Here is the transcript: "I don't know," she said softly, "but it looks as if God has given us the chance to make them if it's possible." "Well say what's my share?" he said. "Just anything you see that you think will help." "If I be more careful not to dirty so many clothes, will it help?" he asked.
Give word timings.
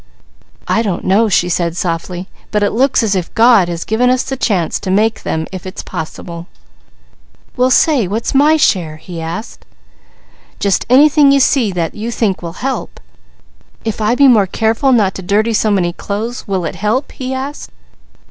"I 0.67 0.81
don't 0.81 1.05
know," 1.05 1.29
she 1.29 1.47
said 1.47 1.77
softly, 1.77 2.27
"but 2.49 2.63
it 2.63 2.71
looks 2.71 3.03
as 3.03 3.13
if 3.13 3.31
God 3.35 3.69
has 3.69 3.83
given 3.83 4.09
us 4.09 4.23
the 4.23 4.35
chance 4.35 4.79
to 4.79 4.89
make 4.89 5.21
them 5.21 5.45
if 5.51 5.67
it's 5.67 5.83
possible." 5.83 6.47
"Well 7.55 7.69
say 7.69 8.07
what's 8.07 8.33
my 8.33 8.57
share?" 8.57 8.97
he 8.97 9.17
said. 9.19 9.59
"Just 10.57 10.87
anything 10.89 11.31
you 11.31 11.39
see 11.39 11.71
that 11.73 11.93
you 11.93 12.09
think 12.09 12.41
will 12.41 12.53
help." 12.65 12.99
"If 13.85 14.01
I 14.01 14.15
be 14.15 14.27
more 14.27 14.47
careful 14.47 14.91
not 14.91 15.13
to 15.13 15.21
dirty 15.21 15.53
so 15.53 15.69
many 15.69 15.93
clothes, 15.93 16.47
will 16.47 16.65
it 16.65 16.73
help?" 16.77 17.11
he 17.11 17.31
asked. 17.35 17.69